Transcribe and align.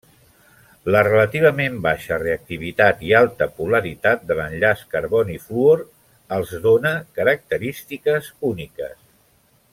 La 0.93 1.01
relativament 1.07 1.75
baixa 1.83 2.17
reactivitat 2.23 3.03
i 3.09 3.13
alta 3.19 3.47
polaritat 3.59 4.25
de 4.31 4.39
l'enllaç 4.41 4.81
carboni-fluor 4.95 5.85
els 6.39 6.57
dóna 6.67 6.95
característiques 7.21 8.33
úniques. 8.53 8.99